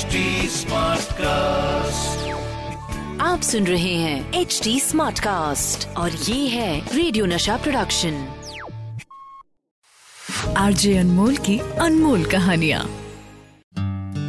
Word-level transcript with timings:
HD 0.00 0.20
cast 1.12 2.28
आप 3.22 3.40
सुन 3.40 3.66
रहे 3.66 3.94
हैं 3.94 4.40
एच 4.40 4.60
डी 4.64 4.78
स्मार्ट 4.80 5.18
कास्ट 5.18 5.86
और 5.96 6.10
ये 6.10 6.46
है 6.48 6.96
रेडियो 6.96 7.26
नशा 7.26 7.56
प्रोडक्शन 7.56 8.14
आरजे 10.56 10.96
अनमोल 10.98 11.36
की 11.36 11.58
अनमोल 11.58 12.24
कहानिया। 12.24 12.78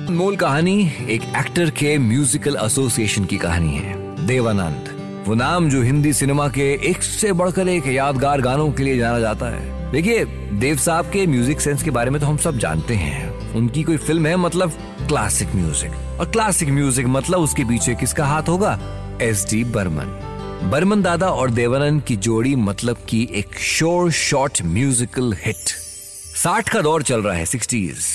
अनमोल 0.09 0.35
कहानी 0.35 0.91
एक 1.09 1.31
एक्टर 1.37 1.69
के 1.69 1.97
म्यूजिकल 1.99 2.57
एसोसिएशन 2.65 3.25
की 3.25 3.37
कहानी 3.37 3.75
है। 3.75 4.25
देवानंद 4.27 5.23
वो 5.27 5.35
नाम 5.35 5.69
जो 5.69 5.81
हिंदी 5.81 6.13
सिनेमा 6.13 6.47
के 6.49 6.71
एक 6.89 7.03
से 7.03 7.33
बढ़कर 7.33 7.67
एक 7.67 7.87
यादगार 7.87 8.41
गानों 8.41 8.71
के 8.71 8.83
लिए 8.83 8.97
जाना 8.97 9.19
जाता 9.19 9.55
है। 9.55 9.91
देखिए 9.91 10.25
देव 10.59 10.77
साहब 10.77 11.05
के 11.05 11.27
म्यूज़िक 11.27 11.61
सेंस 11.61 11.83
के 11.83 11.91
बारे 11.91 12.09
में 12.11 12.21
तो 12.21 12.27
हम 12.27 12.37
सब 12.37 12.57
जानते 12.57 12.95
हैं। 12.95 13.29
उनकी 13.55 13.83
कोई 13.83 13.97
फ़िल्म 13.97 14.25
है 14.25 14.35
मतलब 14.37 14.73
क्लासिक 15.11 15.55
म्यूज़िक 15.55 16.19
और 16.19 16.29
क्लासिक 16.31 16.69
म्यूज़िक 16.69 17.05
मतलब 17.05 17.39
उसके 17.39 17.63
पीछे 17.63 17.93
किसका 17.95 18.25
हाथ 18.25 18.49
होगा? 18.49 18.77
S 19.21 19.45
D 19.49 19.63
Burman. 19.73 20.69
बर्मन 20.71 21.01
दादा 21.01 21.29
और 21.29 21.51
देवानंद 21.51 22.01
की 22.03 22.15
जोड़ी 22.17 22.55
मतलब 22.57 22.97
की 23.09 23.21
एक 23.35 23.57
शोर 23.61 24.11
शॉर्ट 24.11 24.61
म्यूजिकल 24.65 25.33
हिट 25.39 25.69
साठ 26.35 26.69
का 26.69 26.81
दौर 26.81 27.03
चल 27.03 27.21
रहा 27.21 27.33
है 27.33 27.45
सिक्सटीज 27.45 28.05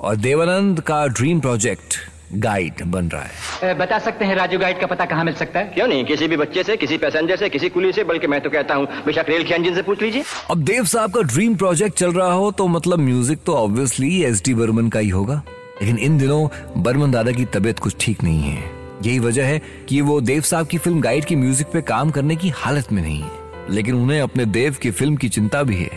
और 0.00 0.16
देवानंद 0.16 0.80
का 0.80 1.06
ड्रीम 1.06 1.40
प्रोजेक्ट 1.40 1.96
गाइड 2.38 2.82
बन 2.86 3.08
रहा 3.08 3.22
है। 3.22 3.74
बता 3.78 3.98
सकते 4.00 4.24
हैं 4.24 4.34
राजू 4.36 4.58
गाइड 4.58 4.80
का 4.80 4.86
पता 4.86 5.04
कहाँ 5.04 5.24
मिल 5.24 5.34
सकता 5.34 5.58
है? 5.58 5.64
क्यों 5.68 5.86
नहीं? 5.86 6.04
किसी 6.04 6.28
भी 6.28 6.36
बच्चे 6.36 6.62
से 6.62 6.76
किसी 6.76 6.98
पैसेंजर 6.98 7.36
से 7.36 7.48
किसी 7.48 7.68
कुली 7.68 7.92
से 7.92 8.04
बल्कि 8.04 8.26
मैं 8.26 8.40
तो 8.40 8.50
कहता 8.50 8.74
हूँ 8.74 8.86
बेशक 9.06 9.28
रेल 9.28 9.44
के 9.44 9.54
इंजन 9.54 9.74
से 9.74 9.82
पूछ 9.82 10.02
लीजिए। 10.02 10.24
अब 10.50 10.64
देव 10.64 10.84
साहब 10.84 11.14
का 11.14 11.22
ड्रीम 11.32 11.56
प्रोजेक्ट 11.56 11.98
चल 11.98 12.12
रहा 12.12 12.32
हो 12.32 12.50
तो 12.52 12.66
मतलब 12.68 12.98
म्यूज़िक 13.00 13.42
तो 13.46 13.56
ऑब्वियसली 13.56 14.22
एस 14.24 14.42
डी 14.44 14.54
बर्मन 14.54 14.88
का 14.88 14.98
ही 14.98 15.08
होगा। 15.08 15.42
लेकिन 15.80 15.98
इन 15.98 16.18
दिनों 16.18 16.46
बर्मन 16.82 17.10
दादा 17.10 17.32
की 17.32 17.44
तबीयत 17.44 17.78
कुछ 17.78 17.96
ठीक 18.00 18.22
नहीं 18.24 18.42
है। 18.42 18.62
यही 19.02 19.18
वजह 19.18 19.44
है 19.44 19.60
कि 19.88 20.00
वो 20.00 20.20
देव 20.20 20.42
साहब 20.42 20.66
की 20.66 20.78
फ़िल्म 20.78 21.00
गाइड 21.00 21.24
की 21.24 21.36
म्यूज़िक 21.36 21.66
पे 21.72 21.80
काम 21.82 22.10
करने 22.10 22.36
की 22.36 22.48
हालत 22.56 22.92
में 22.92 23.02
नहीं 23.02 23.20
है। 23.20 23.40
लेकिन 23.70 23.94
उन्हें 23.94 24.20
अपने 24.20 24.44
देव 24.46 24.76
की 24.82 24.90
फ़िल्म 24.90 25.16
की 25.16 25.28
चिंता 25.28 25.62
भी 25.62 25.76
है। 25.76 25.90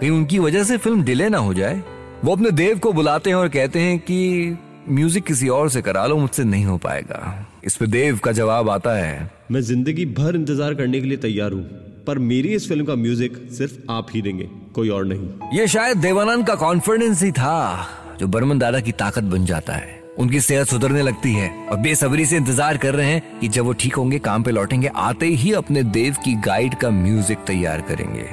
कहीं 0.00 0.10
उनकी 0.10 0.38
वजह 0.38 0.64
से 0.64 0.76
फ़िल्म 0.78 1.02
डिले 1.04 1.28
ना 1.28 1.38
हो 1.38 1.54
जाए 1.54 1.82
वो 2.24 2.32
अपने 2.32 2.50
देव 2.52 2.78
को 2.78 2.92
बुलाते 2.92 3.30
हैं 3.30 3.36
और 3.36 3.48
कहते 3.48 3.80
हैं 3.80 3.98
कि 4.00 4.56
म्यूज़िक 4.88 5.24
किसी 5.24 5.48
और 5.48 5.68
से 5.70 5.82
करा 5.82 6.06
लो 6.06 6.16
मुझसे 6.16 6.44
नहीं 6.44 6.64
हो 6.64 6.76
पाएगा। 6.78 7.46
इस 7.64 7.76
पे 7.76 7.86
देव 7.86 8.18
का 8.18 8.32
जवाब 8.32 8.70
आता 8.70 8.94
है। 8.96 9.30
मैं 9.50 9.60
ज़िंदगी 9.60 10.06
भर 10.08 10.36
इंतज़ार 10.36 10.74
करने 10.74 11.00
के 11.00 11.06
लिए 11.06 11.18
तैयार 11.18 11.52
हूँ 11.52 11.62
पर 12.06 12.18
मेरी 12.18 12.48
इस 12.48 12.68
फ़िल्म 12.68 12.84
का 12.84 12.94
म्यूज़िक 12.96 13.36
सिर्फ़ 13.52 13.92
आप 13.92 14.06
ही 14.14 14.22
देंगे 14.22 14.48
कोई 14.74 14.88
और 14.88 15.04
नहीं। 15.04 15.58
ये 15.58 15.66
शायद 15.68 15.98
देवानंद 15.98 16.46
का 16.46 16.54
कॉन्फिडेंस 16.56 17.22
ही 17.22 17.30
था। 17.32 17.86
जो 18.20 18.26
बर्मन 18.28 18.58
दादा 18.58 18.80
की 18.80 18.92
ताकत 18.92 19.24
बन 19.24 19.44
जाता 19.46 19.72
है। 19.72 19.98
उनकी 20.18 20.40
सेहत 20.40 20.66
सुधरने 20.66 21.02
लगती 21.02 21.32
है 21.34 21.48
और 21.66 21.76
बेसब्री 21.78 22.24
से 22.26 22.36
इंतज़ार 22.36 22.76
कर 22.76 22.94
रहे 22.94 23.06
हैं 23.06 23.38
कि 23.40 23.48
जब 23.48 23.64
वो 23.64 23.72
ठीक 23.74 23.94
होंगे, 23.94 24.18
काम 24.18 24.42
पे 24.42 24.50
लौटेंगे, 24.50 24.88
आते 24.88 25.26
ही 25.26 25.52
अपने 25.52 25.82
देव 25.84 26.16
की 26.24 26.34
गाइड 26.40 26.74
का 26.74 26.90
म्यूज़िक 26.90 27.38
तैयार 27.46 27.80
करेंगे। 27.88 28.26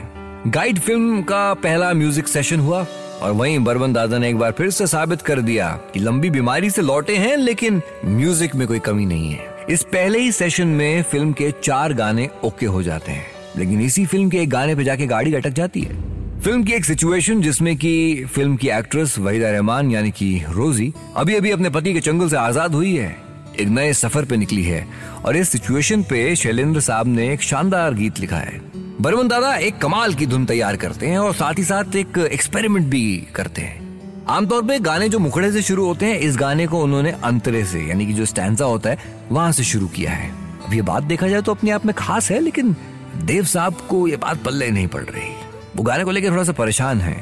गाइड 0.50 0.80
फ़िल्म 0.80 1.22
का 1.24 1.54
पहला 1.56 1.94
म्यूज़िक 1.94 2.28
सेशन 2.28 2.60
हुआ 2.60 2.86
और 3.22 3.32
वहीं 3.34 3.60
बर्मन 3.60 3.94
दादा 3.94 4.18
ने 4.18 4.30
एक 4.30 4.38
बार 4.38 4.52
फिर 4.52 4.70
से 4.70 4.88
साबित 4.88 5.22
कर 5.22 5.42
दिया 5.42 5.70
कि 5.94 6.00
लंबी 6.00 6.30
बीमारी 6.30 6.70
से 6.70 6.82
लौटे 6.82 7.16
हैं, 7.18 7.36
लेकिन 7.38 7.82
म्यूज़िक 8.06 8.56
में 8.56 8.68
कोई 8.68 8.80
कमी 8.82 9.06
नहीं 9.06 9.32
है। 9.32 9.66
इस 9.70 9.84
पहले 9.86 10.20
ही 10.20 10.32
सेशन 10.34 10.68
में 10.70 11.02
फ़िल्म 11.04 11.32
के 11.34 11.52
चार 11.64 11.94
गाने 11.94 12.30
ओके 12.46 12.66
हो 12.66 12.84
जाते 12.84 13.12
हैं, 13.12 13.26
लेकिन 13.58 13.82
इसी 13.82 14.06
फ़िल्म 14.06 14.30
के 14.30 14.38
एक 14.38 14.50
गाने 14.50 14.76
पे 14.76 14.84
जाके 14.84 15.08
गाड़ी 15.08 15.34
अटक 15.34 15.54
जाती 15.54 15.82
है। 15.82 16.17
फ़िल्म 16.38 16.64
की 16.64 16.74
एक 16.74 16.86
सिचुएशन 16.86 17.42
जिसमें 17.42 17.76
कि 17.78 18.26
फ़िल्म 18.26 18.56
की 18.56 18.68
एक्ट्रेस 18.70 19.18
वहीदा 19.20 19.50
रहमान, 19.52 19.90
यानी 19.92 20.12
कि 20.12 20.44
रोजी 20.50 20.92
अभी 21.18 21.36
अभी 21.36 21.52
अपने 21.52 21.70
पति 21.70 21.94
के 21.94 22.00
चंगुल 22.00 22.30
से 22.30 22.36
आज़ाद 22.38 22.76
हुई 22.76 22.96
है। 22.96 23.16
एक 23.60 23.68
नए 23.68 23.94
सफ़र 23.94 24.26
पे 24.26 24.38
निकली 24.38 24.64
है 24.64 24.86
और 25.26 25.38
इस 25.38 25.50
सिचुएशन 25.50 26.04
पे 26.04 26.36
शैलेंद्र 26.36 26.80
साहब 26.80 27.08
ने 27.08 27.32
एक 27.34 27.42
शानदार 27.42 27.94
गीत 27.94 28.20
लिखा 28.20 28.38
है। 28.38 28.62
बर्मन 29.02 29.28
दादा, 29.28 29.56
एक 29.56 29.78
कमाल 29.78 30.14
की 30.14 30.26
धुन 30.26 30.46
तैयार 30.46 30.76
करते 30.76 31.08
हैं 31.08 31.18
और 31.18 31.34
साथ 31.34 31.58
ही 31.58 31.64
साथ 31.64 31.96
एक 31.96 32.18
एक्सपेरिमेंट 32.32 32.88
भी 32.88 33.28
करते 33.36 33.62
हैं। 33.62 34.26
आमतौर 34.28 34.64
पे 34.64 34.80
गाने 34.80 35.10
जो 35.10 35.20
मुखड़े 35.20 35.52
से 35.52 35.62
शुरू 35.62 35.86
होते 35.86 36.06
हैं, 36.06 36.20
इस 36.20 36.38
गाने 36.38 36.68
को 36.68 36.84
उन्होंने 36.84 37.12
अंतरे 37.24 37.64
से, 37.66 37.82
यानी 37.82 38.06
कि 38.06 38.14
जो 38.14 38.26
स्टैंडा 38.26 38.66
होता 38.66 38.90
है, 38.90 38.98
वहाँ 39.32 39.52
से 39.52 39.64
शुरू 39.64 39.88
किया 39.88 40.12
है। 40.12 40.30
अब 40.68 40.74
ये 40.74 40.82
बात 40.84 41.04
देखा 41.04 41.28
जाए 41.28 41.42
तो 41.42 41.52
अपने 41.52 41.72
आप 41.72 41.86
में 41.86 41.96
खास 41.96 42.32
है, 42.32 42.40
लेकिन 42.40 42.76
देव 43.24 43.44
साहब 43.46 43.82
को 43.90 44.08
ये 44.08 44.18
बात 44.18 44.44
पल्ले 44.44 44.72
नहीं 44.72 44.88
पड़ 44.88 45.04
रही। 45.04 45.47
वो 45.78 45.84
गाने 45.84 46.04
को 46.04 46.12
लेकर 46.12 46.32
थोड़ा 46.32 46.44
सा 46.44 46.52
परेशान 46.52 47.02
है। 47.02 47.16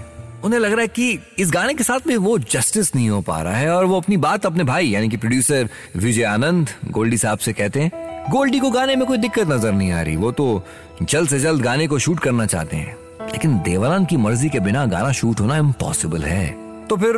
उन्हें 0.44 0.60
लग 0.60 0.72
रहा 0.72 0.82
है 0.82 0.88
कि 0.88 1.20
इस 1.40 1.52
गाने 1.52 1.74
के 1.74 1.84
साथ 1.84 2.08
में 2.08 2.16
वो 2.18 2.38
जस्टिस 2.40 2.96
नहीं 2.96 3.10
हो 3.10 3.22
पा 3.22 3.42
रहा 3.42 3.54
है 3.54 3.70
और 3.70 3.86
वो 3.86 3.98
अपनी 3.98 4.18
बात 4.18 4.46
अपने 4.46 4.64
भाई, 4.64 4.88
यानी 4.88 5.10
कि 5.10 5.18
प्रोड्यूसर 5.18 5.70
विजय 5.96 6.24
आनंद 6.24 6.70
गोल्डी 6.92 7.18
साहब 7.18 7.38
से 7.38 7.54
कहते 7.54 7.82
हैं 7.82 7.92
गोल्डी 8.32 8.60
को 8.60 8.70
गाने 8.72 8.96
में 8.96 9.06
कोई 9.08 9.18
दिक्कत 9.18 9.48
नज़र 9.48 9.72
नहीं 9.72 9.92
आ 9.92 10.02
रही। 10.02 10.16
वो 10.16 10.32
तो 10.32 10.64
जल्द 11.02 11.30
से 11.30 11.40
जल्द 11.40 11.62
गाने 11.62 11.88
को 11.88 12.00
शूट 12.00 12.20
करना 12.20 12.46
चाहते 12.46 12.78
हैं। 12.78 12.96
लेकिन 13.26 13.58
देवानंद 13.60 14.08
की 14.08 14.18
मर्ज़ी 14.18 14.50
के 14.50 14.60
बिना 14.60 14.86
गाना 14.86 15.12
शूट 15.12 15.40
होना 15.40 15.58
इम्पॉसिबल 15.58 16.24
है। 16.24 16.48
तो 16.88 16.98
फिर 16.98 17.18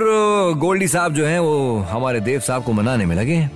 गोल्डी 0.57 0.87
साहब 0.87 1.13
जो 1.13 1.25
है, 1.25 1.39
वो 1.39 1.79
हमारे 1.89 2.19
देव 2.19 2.39
साहब 2.39 2.63
को 2.63 2.73
मनाने 2.73 3.05
में 3.05 3.15
लगे 3.15 3.47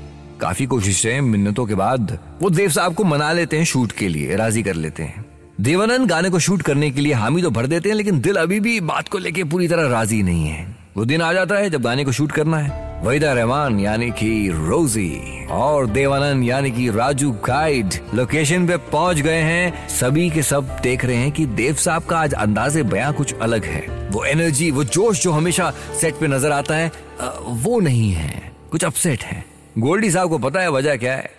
काफ़ी 0.42 0.66
कोशिशें, 0.66 1.22
मिन्नतों 1.22 1.66
के 1.66 1.76
बाद 1.76 2.18
वो 2.42 2.50
देव 2.50 2.70
साहब 2.70 2.94
को 2.94 3.04
मना 3.04 3.32
लेते 3.34 3.58
हैं 3.58 3.66
शूट 3.66 3.92
के 3.92 4.08
लिए, 4.08 4.36
राज़ी 4.36 4.64
कर 4.64 4.74
लेते 4.76 5.04
हैं। 5.04 5.26
देवानंद 5.62 6.08
गाने 6.10 6.30
को 6.30 6.40
शूट 6.40 6.62
करने 6.62 6.90
के 6.92 7.02
लिए 7.02 7.14
हामी 7.14 7.42
तो 7.42 7.50
भर 7.52 7.66
देते 7.68 7.90
हैं, 7.90 7.96
लेकिन 7.96 8.20
दिल 8.22 8.36
अभी 8.36 8.60
भी 8.60 8.80
बात 8.82 9.08
को 9.08 9.18
लेके 9.18 9.44
पूरी 9.44 9.68
तरह 9.68 9.88
राज़ी 9.88 10.22
नहीं 10.24 10.46
है। 10.46 10.66
वो 10.98 11.04
दिन 11.06 11.22
आ 11.22 11.32
जाता 11.34 11.56
है 11.56 11.70
जब 11.70 11.82
गाने 11.82 12.06
को 12.06 12.12
शूट 12.12 12.32
करना 12.32 12.58
है। 12.58 13.04
वहीदा 13.04 13.34
रहमान, 13.34 13.80
यानी 13.80 14.10
कि 14.12 14.32
रोजी, 14.52 15.46
और 15.52 15.86
देवानंद, 15.88 16.44
यानी 16.44 16.72
कि 16.72 16.90
राजू 16.90 17.32
गाइड 17.46 17.94
लोकेशन 18.14 18.66
पे 18.68 18.78
पहुँच 18.92 19.20
गए 19.20 19.42
हैं। 19.42 19.88
सभी 19.90 20.30
के 20.30 20.44
सब 20.44 20.76
देख 20.84 21.06
रहे 21.06 21.18
हैं 21.18 21.32
कि 21.32 21.46
देव 21.46 21.76
साहब 21.76 22.04
का 22.04 22.20
आज 22.20 22.34
अंदाजे 22.36 22.84
बयां 22.86 23.12
कुछ 23.14 23.34
अलग 23.40 23.66
है। 23.66 23.86
वो 24.12 24.24
एनर्जी 24.26 24.72
वो 24.72 24.84
जोश 24.86 25.22
जो 25.24 25.32
हमेशा 25.32 25.70
सेट 26.02 26.16
पे 26.16 26.28
नज़र 26.28 26.52
आता 26.52 26.76
है 26.76 26.92
वो 27.46 27.80
नहीं 27.80 28.12
है। 28.12 28.52
कुछ 28.72 28.86
अपसेट 28.86 29.24
है। 29.24 29.44
गोल्डी 29.78 30.12
साहब 30.12 30.30
को 30.30 30.38
पता 30.40 30.62
है 30.62 30.72
वजह 30.72 30.96
क्या 30.96 31.14
है? 31.14 31.30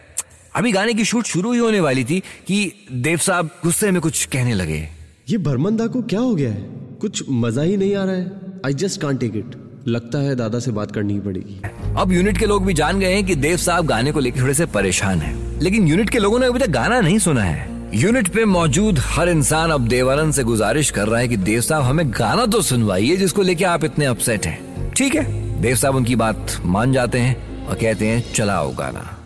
अभी 0.54 0.72
गाने 0.72 0.94
की 0.94 1.04
शूट 1.04 1.24
शुरू 1.24 1.52
ही 1.52 1.58
होने 1.58 1.80
वाली 1.80 2.04
थी 2.04 2.18
कि 2.46 2.86
देव 2.92 3.18
साहब 3.18 3.50
गुस्से 3.64 3.90
में 3.90 4.00
कुछ 4.02 4.24
कहने 4.24 4.54
लगे। 4.54 4.88
ये 5.30 5.38
भरमंदा 5.38 5.86
को 5.86 6.02
क्या 6.02 6.20
हो 6.20 6.34
गया 6.34 6.50
है? 6.50 6.62
कुछ 7.00 7.22
मज़ा 7.30 7.62
ही 7.62 7.76
नहीं 7.76 7.94
आ 7.96 8.04
रहा 8.04 8.14
है। 8.14 8.32
I 8.66 8.74
just 8.74 9.00
can't 9.00 9.20
take 9.20 9.36
it 9.36 9.54
लगता 9.88 10.18
है 10.18 10.34
दादा 10.36 10.58
से 10.58 10.70
बात 10.70 10.90
करनी 10.90 11.12
ही 11.12 11.20
पड़ेगी। 11.20 11.60
अब 11.96 12.12
यूनिट 12.12 12.38
के 12.38 12.46
लोग 12.46 12.66
भी 12.66 12.74
जान 12.74 13.00
गए 13.00 13.12
हैं 13.14 13.24
कि 13.26 13.34
देव 13.34 13.56
साहब 13.56 13.86
गाने 13.86 14.12
को 14.12 14.20
लेकर 14.20 14.40
थोड़े 14.40 14.54
से 14.54 14.66
परेशान 14.66 15.18
हैं। 15.18 15.60
लेकिन 15.60 15.86
यूनिट 15.88 16.10
के 16.10 16.18
लोगों 16.18 16.38
ने 16.38 16.46
अभी 16.46 16.58
तक 16.58 16.70
गाना 16.70 17.00
नहीं 17.00 17.18
सुना 17.18 17.42
है। 17.42 17.70
यूनिट 17.94 18.28
पे 18.28 18.44
मौजूद 18.44 18.98
हर 18.98 19.28
इंसान 19.28 19.70
अब 19.70 19.88
देवानंद 19.88 20.34
से 20.34 20.44
गुजारिश 20.44 20.90
कर 20.90 21.08
रहा 21.08 21.20
है 21.20 21.28
कि 21.28 21.36
देव 21.36 21.60
साहब 21.60 21.82
हमें 21.82 22.10
गाना 22.10 22.46
तो 22.46 22.62
सुनवाइए 22.62 23.16
जिसको 23.16 23.42
लेके 23.42 23.64
आप 23.64 23.84
इतने 23.84 24.04
अपसेट 24.04 24.46
हैं। 24.46 24.92
ठीक 24.92 25.14
है 25.14 25.60
देव 25.62 25.76
साहब 25.76 25.96
उनकी 25.96 26.16
बात 26.16 26.60
मान 26.64 26.92
जाते 26.92 27.18
हैं 27.18 27.66
और 27.66 27.74
कहते 27.74 28.06
हैं 28.06 28.32
चलाओ 28.32 28.74
गाना। 28.74 29.21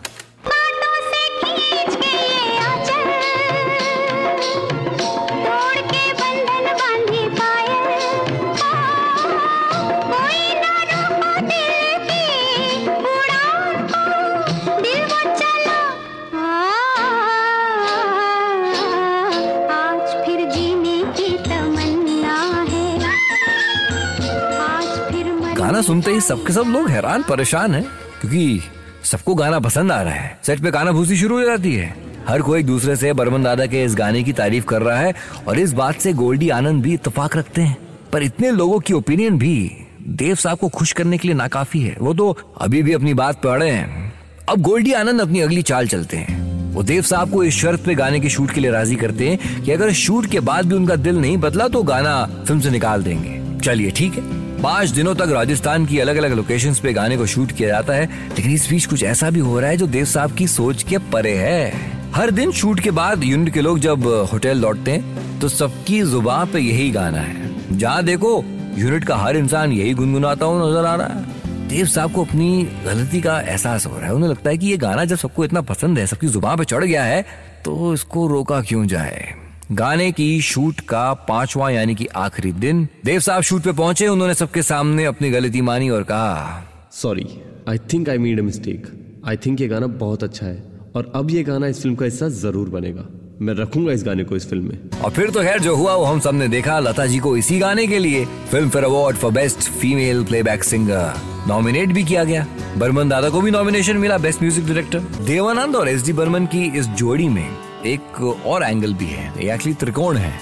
गाना 25.77 25.87
सुनते 25.87 26.11
ही 26.11 26.21
सबके 26.21 26.53
सब 26.53 26.65
लोग 26.67 26.89
हैरान, 26.89 27.23
परेशान 27.23 27.73
हैं, 27.73 27.83
क्योंकि 28.21 28.61
सबको 29.03 29.35
गाना 29.35 29.59
पसंद 29.59 29.91
आ 29.91 30.01
रहा 30.01 30.13
है। 30.13 30.39
सेट 30.43 30.59
पे 30.59 30.71
गाना 30.71 30.91
भूसी 30.91 31.17
शुरू 31.17 31.37
हो 31.37 31.45
जाती 31.45 31.75
है। 31.75 31.95
हर 32.27 32.41
कोई 32.41 32.59
एक 32.59 32.65
दूसरे 32.65 32.95
से, 32.95 33.13
बर्मन 33.13 33.43
दादा 33.43 33.65
के 33.65 33.83
इस 33.83 33.95
गाने 33.95 34.23
की 34.23 34.33
तारीफ़ 34.33 34.65
कर 34.65 34.81
रहा 34.81 34.97
है, 34.97 35.13
और 35.47 35.59
इस 35.59 35.73
बात 35.73 35.95
से 35.95 36.13
गोल्डी 36.13 36.49
आनंद 36.49 36.83
भी 36.83 36.93
इत्तेफाक 36.93 37.37
रखते 37.37 37.61
हैं। 37.61 37.77
पर 38.13 38.23
इतने 38.23 38.51
लोगों 38.51 38.79
की 38.79 38.93
ओपिनियन 38.93 39.37
भी 39.37 39.71
देव 40.07 40.35
साहब 40.35 40.57
को 40.57 40.69
खुश 40.69 40.91
करने 40.91 41.17
के 41.17 41.27
लिए 41.27 41.37
नाकाफी 41.37 41.79
है। 41.79 41.95
वो 41.99 42.13
तो 42.13 42.55
अभी 42.61 42.83
भी 42.83 42.93
अपनी 42.93 43.13
बात 43.13 43.35
पे 43.35 43.49
अड़े 43.49 43.69
हैं। 43.69 44.13
अब 44.49 44.61
गोल्डी 44.61 44.93
आनंद 44.93 45.21
अपनी 45.21 45.39
अगली 45.39 45.61
चाल 45.61 45.87
चलते 45.87 46.17
हैं। 46.17 46.73
वो 46.73 46.83
देव 46.83 47.01
साहब 47.01 47.31
को 47.31 47.43
इस 47.43 47.53
शर्त 47.53 47.85
पे 47.85 47.95
गाने 47.95 48.19
के 48.19 48.29
शूट 48.29 48.51
के 48.51 48.61
लिए 48.61 48.71
राज़ी 48.71 48.95
करते 48.95 49.29
हैं 49.29 49.63
कि 49.63 49.71
अगर 49.71 49.93
शूट 49.93 50.25
के 50.25 50.39
बाद 50.39 50.65
भी 50.65 50.75
उनका 50.75 50.95
दिल 50.95 51.17
नहीं 51.17 51.37
बदला 51.37 51.67
तो 51.67 51.83
गाना 51.83 52.25
फ़िल्म 52.25 52.59
से 52.59 52.69
निकाल 52.69 53.03
देंगे। 53.03 53.59
चलिए, 53.59 53.91
ठीक 53.91 54.13
है। 54.13 54.46
पाँच 54.63 54.89
दिनों 54.89 55.13
तक 55.15 55.29
राजस्थान 55.31 55.85
की 55.85 55.99
अलग 55.99 56.17
अलग 56.17 56.31
लोकेशन 56.33 56.73
पे 56.73 56.93
गाने 56.93 57.17
को 57.17 57.25
शूट 57.25 57.51
किया 57.51 57.69
जाता 57.69 57.93
है, 57.93 58.05
लेकिन 58.29 58.51
इस 58.51 58.69
बीच 58.69 58.85
कुछ 58.85 59.03
ऐसा 59.03 59.29
भी 59.29 59.39
हो 59.39 59.59
रहा 59.59 59.69
है 59.69 59.77
जो 59.77 59.87
देव 59.87 60.05
साहब 60.05 60.31
की 60.31 60.47
सोच 60.47 60.83
के 60.83 60.97
परे 61.13 61.35
है। 61.37 61.71
हर 62.13 62.31
दिन 62.31 62.51
शूट 62.51 62.79
के 62.79 62.91
बाद 62.91 63.23
यूनिट 63.23 63.53
के 63.53 63.61
लोग 63.61 63.79
जब 63.79 64.07
होटल 64.31 64.57
लौटते 64.57 64.91
हैं 64.91 65.39
तो 65.39 65.49
सबकी 65.49 66.01
ज़ुबान 66.03 66.51
पे 66.51 66.59
यही 66.59 66.89
गाना 66.91 67.19
है। 67.19 67.77
जहाँ 67.77 68.03
देखो, 68.03 68.43
यूनिट 68.77 69.03
का 69.03 69.15
हर 69.17 69.37
इंसान 69.37 69.71
यही 69.71 69.93
गुनगुनाता 69.93 70.45
हुआ 70.45 70.69
नज़र 70.69 70.85
आ 70.85 70.95
रहा 70.95 71.07
है। 71.07 71.67
देव 71.67 71.85
साहब 71.87 72.11
को 72.11 72.23
अपनी 72.25 72.63
गलती 72.85 73.21
का 73.21 73.39
एहसास 73.41 73.85
हो 73.85 73.97
रहा 73.97 74.07
है। 74.07 74.13
उन्हें 74.13 74.29
लगता 74.29 74.49
है 74.49 74.57
कि 74.57 74.67
ये 74.67 74.77
गाना 74.77 75.05
जब 75.05 75.17
सबको 75.17 75.45
इतना 75.45 75.61
पसंद 75.63 75.99
है, 75.99 76.07
सबकी 76.07 76.27
ज़ुबान 76.27 76.57
पे 76.57 76.65
चढ़ 76.65 76.83
गया 76.83 77.03
है 77.03 77.21
तो 77.65 77.93
इसको 77.93 78.27
रोका 78.27 78.61
क्यों 78.61 78.85
जाए? 78.87 79.33
गाने 79.69 80.11
की 80.11 80.41
शूट 80.41 80.79
का 80.79 81.13
पांचवा 81.27 81.69
यानी 81.69 81.93
कि 81.95 82.05
आखिरी 82.15 82.51
दिन। 82.53 82.87
देव 83.05 83.19
साहब 83.19 83.41
शूट 83.43 83.61
पे 83.61 83.71
पहुँचे 83.71 84.07
उन्होंने 84.07 84.33
सबके 84.33 84.61
सामने 84.63 85.05
अपनी 85.05 85.29
गलती 85.29 85.61
मानी 85.61 85.89
और 85.89 86.03
कहा 86.03 86.63
sorry 86.93 87.25
I 87.69 87.77
think 87.93 88.09
I 88.09 88.17
made 88.17 88.39
a 88.39 88.43
mistake 88.43 88.87
I 89.27 89.37
think 89.37 89.61
ये 89.61 89.67
गाना 89.67 89.87
बहुत 89.97 90.23
अच्छा 90.23 90.45
है 90.45 90.63
और 90.95 91.11
अब 91.15 91.31
ये 91.31 91.43
गाना 91.43 91.67
इस 91.67 91.81
फ़िल्म 91.81 91.95
का 91.95 92.05
हिस्सा 92.05 92.29
ज़रूर 92.29 92.69
बनेगा। 92.69 93.05
मैं 93.41 93.53
रखूँगा 93.53 93.93
इस 93.93 94.03
गाने 94.03 94.23
को 94.23 94.35
इस 94.35 94.49
फ़िल्म 94.49 94.69
में. 94.69 94.89
और 95.03 95.11
फिर 95.11 95.29
तो 95.31 95.43
खैर 95.43 95.59
जो 95.61 95.75
हुआ 95.75 95.95
वो 95.95 96.05
हम 96.05 96.19
सबने 96.19 96.47
देखा। 96.47 96.79
लता 96.79 97.05
जी 97.05 97.19
को 97.19 97.35
इसी 97.37 97.59
गाने 97.59 97.87
के 97.87 97.99
लिए 97.99 98.25
film 98.25 98.69
fare 98.69 98.85
award 98.85 99.17
for 99.17 99.31
best 99.33 99.69
female 99.71 100.23
playback 100.25 100.63
singer 100.63 101.13
nominate 101.47 101.89
भी 101.89 102.03
किया 102.03 102.23
गया। 102.23 102.47
बर्मन 102.77 103.09
दादा 103.09 103.29
को 103.29 103.41
भी 103.41 103.51
नॉमिनेशन 103.51 103.97
मिला 103.97 104.17
बेस्ट 104.17 104.41
म्यूज़िक 104.41 104.65
डायरेक्टर। 104.65 105.23
देवानंद 105.25 105.75
और 105.75 105.89
एस 105.89 106.05
डी 106.05 106.13
बर्मन 106.13 106.45
की 106.45 106.65
इस 106.79 106.87
जोड़ी 106.97 107.29
में 107.29 107.47
एक 107.87 108.21
और 108.45 108.63
एंगल 108.63 108.93
भी 108.93 109.05
है। 109.05 109.33
एक्चुअली 109.41 109.73
त्रिकोण 109.73 110.17
है। 110.17 110.39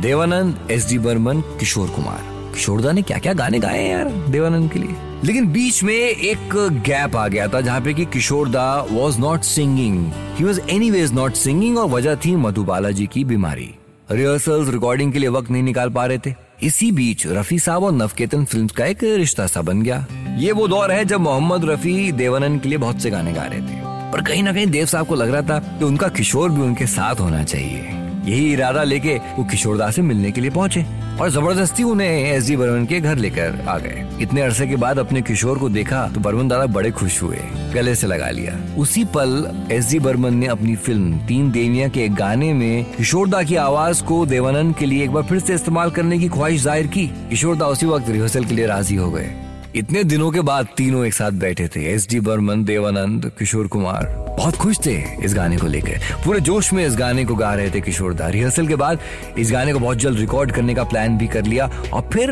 देवानंद 0.00 0.68
एस 0.70 0.88
डी 0.88 0.98
बर्मन, 0.98 1.40
किशोर 1.40 1.88
कुमार। 1.88 2.32
किशोरदा 2.54 2.92
ने 2.92 3.02
क्या 3.02 3.18
क्या 3.18 3.32
गाने 3.32 3.58
गाए 3.58 3.88
यार, 3.88 4.08
देवानंद 4.28 4.70
के 4.70 4.78
लिए? 4.78 4.94
लेकिन 5.24 5.46
बीच 5.46 5.82
में 5.82 5.94
एक 5.94 6.52
गैप 6.86 7.16
आ 7.16 7.28
गया 7.28 7.48
था 7.48 7.60
जहाँ 7.60 7.80
पे 7.80 7.94
कि 7.94 8.04
किशोरदा 8.04 8.86
was 8.90 9.18
not 9.18 9.40
singing 9.40 10.12
he 10.36 10.44
was 10.44 10.60
anyways 10.90 11.12
not 11.12 11.32
singing 11.32 11.78
और 11.78 11.88
वजह 11.88 12.14
थी 12.14 12.36
मधुबाला 12.36 12.90
जी 12.90 13.06
की 13.06 13.24
बीमारी। 13.24 13.74
रिहर्सल 14.10 14.64
रिकॉर्डिंग 14.64 15.12
के 15.12 15.18
लिए 15.18 15.28
वक्त 15.28 15.50
नहीं 15.50 15.62
निकाल 15.62 15.90
पा 15.90 16.06
रहे 16.06 16.18
थे। 16.18 16.34
इसी 16.62 16.92
बीच 16.92 17.26
रफी 17.26 17.58
साहब 17.58 17.84
और 17.84 17.92
नवकेतन 17.92 18.44
फिल्म्स 18.44 18.72
का 18.72 18.84
एक 18.84 18.98
रिश्ता 19.02 19.46
सा 19.46 19.62
बन 19.62 19.82
गया। 19.82 20.06
ये 20.38 20.52
वो 20.52 20.68
दौर 20.68 20.92
है 20.92 21.04
जब 21.04 21.20
मोहम्मद 21.20 21.64
रफी 21.64 22.12
देवानंद 22.12 22.60
के 22.60 22.68
लिए 22.68 22.78
बहुत 22.78 23.00
से 23.00 23.10
गाने 23.10 23.32
गा 23.32 23.42
रहे 23.42 23.60
थे। 23.60 23.81
पर 24.12 24.22
कहीं 24.22 24.42
ना 24.42 24.52
कहीं 24.52 24.66
देव 24.66 24.86
साहब 24.86 25.06
को 25.06 25.14
लग 25.14 25.30
रहा 25.30 25.42
था 25.42 25.58
कि 25.78 25.84
उनका 25.84 26.08
किशोर 26.10 26.50
भी 26.50 26.62
उनके 26.62 26.86
साथ 26.88 27.20
होना 27.20 27.42
चाहिए। 27.44 27.98
यही 28.24 28.52
इरादा 28.52 28.82
लेके 28.84 29.14
वो 29.36 29.44
किशोरदास 29.44 29.94
से 29.96 30.02
मिलने 30.02 30.30
के 30.32 30.40
लिए 30.40 30.50
पहुँचे 30.50 30.84
और 31.20 31.30
ज़बरदस्ती 31.30 31.82
उन्हें 31.82 32.08
एस 32.08 32.46
डी 32.48 32.56
बर्मन 32.56 32.84
के 32.86 33.00
घर 33.00 33.16
लेकर 33.16 33.58
आ 33.68 33.76
गए। 33.78 34.04
इतने 34.22 34.40
अरसे 34.42 34.66
के 34.66 34.76
बाद 34.76 34.98
अपने 34.98 35.22
किशोर 35.22 35.58
को 35.58 35.68
देखा 35.68 36.06
तो 36.14 36.20
बर्मन 36.20 36.48
दादा 36.48 36.66
बड़े 36.66 36.90
खुश 36.90 37.22
हुए, 37.22 37.38
गले 37.74 37.94
से 37.94 38.06
लगा 38.06 38.30
लिया। 38.30 38.56
उसी 38.78 39.04
पल 39.16 39.66
एस 39.72 39.90
डी 39.90 39.98
बर्मन 39.98 40.34
ने 40.34 40.46
अपनी 40.46 40.76
फ़िल्म 40.76 41.18
तीन 41.26 41.50
देवियाँ 41.52 41.90
के 41.90 42.04
एक 42.04 42.14
गाने 42.14 42.52
में 42.52 42.84
किशोरदा 42.96 43.42
की 43.42 43.56
आवाज़ 43.58 44.02
को 44.04 44.24
देवानंद 44.26 44.76
के 44.76 44.86
लिए 44.86 45.04
एक 45.04 45.10
बार 45.10 45.22
फिर 45.22 45.38
से 45.38 45.54
इस्तेमाल 45.54 45.90
करने 45.90 46.18
की 46.18 46.28
ख्वाहिश 46.28 46.62
ज़ाहिर 46.62 46.86
की। 46.86 47.06
किशोरदा 47.30 47.66
उसी 47.66 47.86
वक्त 47.86 48.10
रिहर्सल 48.10 48.44
के 48.44 48.54
लिए 48.54 48.66
राज़ी 48.66 48.96
हो 48.96 49.10
गए। 49.10 49.30
इतने 49.76 50.02
दिनों 50.04 50.30
के 50.30 50.40
बाद 50.40 50.66
तीनों 50.76 51.04
एक 51.06 51.14
साथ 51.14 51.30
बैठे 51.32 51.66
थे, 51.68 51.84
एस 51.92 52.06
डी 52.10 52.18
बर्मन, 52.20 52.64
देवानंद, 52.64 53.30
किशोर 53.38 53.66
कुमार। 53.66 54.06
बहुत 54.38 54.56
खुश 54.56 54.78
थे 54.86 54.96
इस 55.24 55.34
गाने 55.34 55.56
को 55.56 55.66
लेकर। 55.66 56.00
पूरे 56.24 56.40
जोश 56.40 56.72
में 56.72 56.86
इस 56.86 56.96
गाने 56.96 57.24
को 57.24 57.34
गा 57.34 57.54
रहे 57.54 57.70
थे 57.70 57.80
किशोर 57.80 58.14
दा। 58.14 58.28
रिहर्सल 58.28 58.66
के 58.66 58.76
बाद 58.76 58.98
इस 59.38 59.52
गाने 59.52 59.72
को 59.72 59.78
बहुत 59.78 59.98
जल्द 59.98 60.18
रिकॉर्ड 60.18 60.52
करने 60.52 60.74
का 60.74 60.84
प्लान 60.84 61.16
भी 61.18 61.26
कर 61.26 61.44
लिया 61.44 61.70
और 61.92 62.08
फिर 62.12 62.30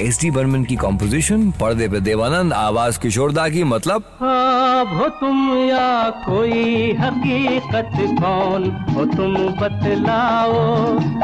एस 0.00 0.20
डी 0.20 0.30
बर्मन 0.30 0.64
की 0.64 0.76
कॉम्पोजिशन, 0.76 1.50
पर्दे 1.50 1.88
पे 1.88 2.00
देवानंद, 2.00 2.52
आवाज़ 2.52 2.98
किशोरदा 3.00 3.48
की 3.48 3.64
मतलब? 3.64 4.02
हो 4.92 5.08
तुम 5.20 5.54
या 5.58 6.10
कोई 6.26 6.92
हकीकत 6.92 7.90
कौन? 8.22 8.64
हो 8.94 9.04
तुम 9.06 9.34
बतलाओ, 9.60 10.52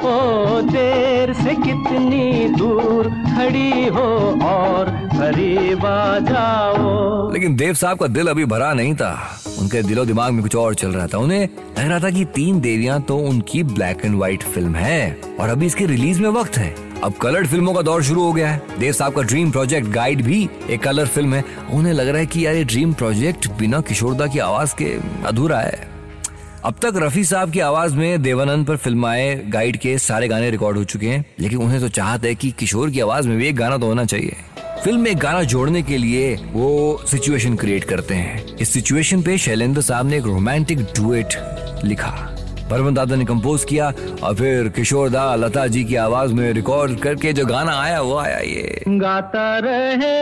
ओ 0.06 0.60
देर 0.62 1.32
से 1.34 1.54
कितनी 1.56 2.48
दूर 2.48 3.10
खड़ी 3.28 3.88
हो 3.88 4.08
और 4.44 5.07
लेकिन 7.32 7.56
देव 7.56 7.74
साहब 7.74 7.98
का 7.98 8.06
दिल 8.06 8.28
अभी 8.28 8.44
भरा 8.44 8.72
नहीं 8.74 8.94
था। 8.94 9.40
उनके 9.58 9.82
दिलो 9.82 10.04
दिमाग 10.04 10.32
में 10.32 10.42
कुछ 10.42 10.56
और 10.56 10.74
चल 10.74 10.88
रहा 10.88 11.06
था। 11.06 11.18
उन्हें 11.18 11.48
लग 11.78 11.88
रहा 11.88 12.00
था 12.00 12.10
कि 12.10 12.24
तीन 12.24 12.60
देवियाँ 12.60 13.00
तो 13.02 13.18
उनकी 13.18 13.62
ब्लैक 13.62 14.04
एंड 14.04 14.16
व्हाइट 14.16 14.42
फ़िल्म 14.42 14.74
है 14.74 15.20
और 15.40 15.48
अभी 15.48 15.66
इसके 15.66 15.86
रिलीज़ 15.86 16.20
में 16.20 16.28
वक्त 16.30 16.58
है। 16.58 16.74
अब 17.04 17.12
कलर्ड 17.12 17.46
फ़िल्मों 17.46 17.74
का 17.74 17.82
दौर 17.82 18.02
शुरू 18.02 18.22
हो 18.22 18.32
गया 18.32 18.50
है। 18.50 18.62
देव 18.78 18.92
साहब 18.92 19.12
का 19.12 19.22
ड्रीम 19.22 19.50
प्रोजेक्ट 19.50 19.88
गाइड 19.88 20.22
भी 20.22 20.48
एक 20.70 20.82
कलर 20.82 21.06
फ़िल्म 21.06 21.34
है। 21.34 21.44
उन्हें 21.72 21.92
लग 21.92 22.08
रहा 22.08 22.18
है 22.18 22.26
कि 22.26 22.46
यार 22.46 22.54
ये 22.54 22.64
ड्रीम 22.64 22.92
प्रोजेक्ट 22.92 23.50
बिना 23.58 23.80
किशोरदा 23.80 24.26
की 24.26 24.38
आवाज़ 24.38 24.74
के 24.74 24.98
अधूरा 25.26 25.58
है। 25.58 25.88
अब 26.64 26.74
तक 26.74 26.92
रफी 26.96 27.24
साहब 27.24 27.50
की 27.50 27.60
आवाज़ 27.60 27.96
में 27.96 28.22
देवानंद 28.22 28.66
पर 28.66 28.76
फ़िल्म 28.76 29.06
आए 29.06 29.42
गाइड 29.48 29.76
के 29.76 29.98
सारे 29.98 30.28
गाने 30.28 30.50
रिकॉर्ड 30.50 30.76
हो 30.76 30.84
चुके 30.84 31.06
हैं। 31.06 31.24
लेकिन 31.40 31.58
उन्हें 31.58 31.80
तो 31.80 31.88
चाहत 31.88 32.24
है 32.24 32.34
कि 32.34 32.50
किशोर 32.50 32.90
की 32.90 33.00
आवाज़ 33.00 33.28
में 33.28 33.38
भी 33.38 33.48
एक 33.48 33.56
गाना 33.56 33.78
तो 33.78 33.86
होना 33.86 34.04
चाहिए। 34.04 34.36
फ़िल्म 34.84 35.00
में 35.00 35.16
गाना 35.18 35.42
जोड़ने 35.42 35.82
के 35.82 35.96
लिए 35.96 36.34
वो 36.52 37.02
सिचुएशन 37.06 37.54
क्रिएट 37.56 37.84
करते 37.84 38.14
हैं। 38.14 38.56
इस 38.56 38.72
सिचुएशन 38.72 39.22
पे 39.22 39.36
शैलेंद्र 39.38 39.80
साहब 39.82 40.06
ने 40.06 40.16
एक 40.16 40.24
रोमांटिक 40.24 40.78
डुएट 40.96 41.34
लिखा। 41.84 42.10
बर्मन 42.70 42.94
दादा 42.94 43.16
ने 43.16 43.24
कंपोज 43.24 43.64
किया 43.64 43.92
और 44.22 44.34
फिर 44.34 44.68
किशोर 44.68 45.10
दा, 45.10 45.34
लता 45.34 45.66
जी 45.66 45.84
की 45.84 45.94
आवाज़ 45.96 46.32
में 46.34 46.52
रिकॉर्ड 46.52 46.98
करके 46.98 47.32
जो 47.32 47.46
गाना 47.46 47.80
आया, 47.80 48.00
वो 48.00 48.16
आया 48.16 48.38
ये। 48.38 48.82
गाता 48.88 49.58
रहे 49.58 50.16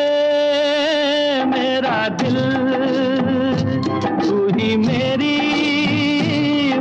मेरा 1.44 2.08
दिल, 2.08 2.37
तू 4.23 4.47
ही 4.49 4.76
मेरी 4.76 5.38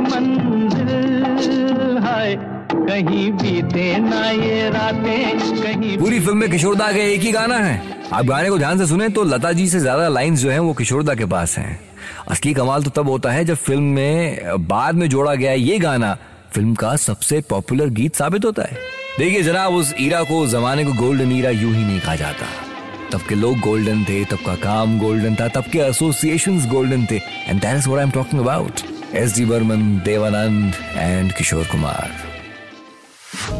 मंजिल 0.00 1.98
है 2.04 2.55
कहीं 2.96 3.30
बीते 3.32 3.96
ना 3.98 4.28
ये 4.30 4.68
रातें, 4.70 5.38
कहीं 5.62 5.96
पूरी 5.98 6.20
फ़िल्म 6.20 6.36
में 6.38 6.50
किशोरदा 6.50 6.86
का 6.92 6.98
एक 6.98 7.20
ही 7.20 7.32
गाना 7.32 7.56
है। 7.56 7.80
आप 8.12 8.24
गाने 8.24 8.50
को 8.50 8.58
ध्यान 8.58 8.78
से 8.78 8.86
सुने 8.86 9.08
तो 9.08 9.24
लता 9.24 9.50
जी 9.52 9.68
से 9.68 9.80
ज़्यादा 9.80 10.06
लाइंस 10.08 10.40
जो 10.40 10.50
हैं 10.50 10.58
वो 10.58 10.72
किशोरदा 10.74 11.14
के 11.14 11.24
पास 11.24 11.56
हैं। 11.58 11.78
असली 12.28 12.52
कमाल 12.54 12.82
तो 12.82 12.90
तब 12.90 13.08
होता 13.08 13.30
है 13.30 13.44
जब 13.44 13.54
फ़िल्म 13.56 13.82
में, 13.82 14.66
बाद 14.68 14.94
में 14.94 15.08
जोड़ा 15.08 15.34
गया 15.34 15.52
ये 15.52 15.78
गाना 15.78 16.16
फ़िल्म 16.52 16.74
का 16.74 16.94
सबसे 16.96 17.40
पॉपुलर 17.50 17.88
गीत 17.90 18.16
साबित 18.16 18.44
होता 18.44 18.62
है। 18.62 18.78
देखिए 19.18 19.42
जनाब, 19.42 19.74
उस 19.74 19.94
ईरा 20.00 20.22
को 20.22 20.46
जमाने 20.46 20.84
को 20.84 20.92
गोल्डन 20.94 21.32
ईरा 21.32 21.50
यूँ 21.50 21.72
ही 21.74 21.84
नहीं 21.84 22.00
कहा 22.00 22.14
जाता। 22.16 22.46
तब 23.12 23.26
के 23.28 23.34
लोग 23.34 23.58
गोल्डन 23.60 24.04
थे, 24.04 24.24
तब 24.24 24.38
का 24.46 24.54
काम 24.62 24.98
गोल्डन 24.98 25.34
था, 25.34 25.48
तब 25.48 25.64
के 25.72 25.78
एसोसिएशंस 25.80 26.66
गोल्डन 26.68 27.06
थे। 27.10 27.16
And 27.16 27.60
that 27.60 27.76
is 27.76 27.88
what 27.88 27.98
I 27.98 28.04
am 28.04 28.10
talking 28.12 28.40
about 28.40 28.80
S 29.14 29.36
D 29.36 29.44
Burman 29.44 29.84
Devanand 30.04 30.74
and 30.96 31.32
Kishore 31.32 31.64
Kumar 31.64 32.10